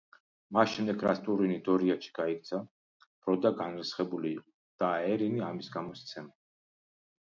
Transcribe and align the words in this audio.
მას 0.55 0.69
შემდეგ, 0.77 1.03
რაც 1.07 1.21
ტურინი 1.27 1.57
დორიათში 1.67 2.15
გაიქცა, 2.21 2.61
ბროდა 3.05 3.55
განრისხებული 3.63 4.35
იყო 4.41 4.49
და 4.85 4.93
აერინი 5.01 5.49
ამის 5.55 5.75
გამო 5.79 5.99
სცემა. 6.05 6.39